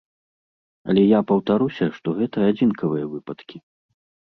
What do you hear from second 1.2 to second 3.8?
паўтаруся, што гэта адзінкавыя выпадкі.